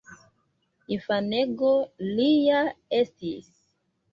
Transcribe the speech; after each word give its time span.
Infanego 0.95 1.73
li 2.15 2.27
ja 2.47 2.65
estis. 3.03 3.53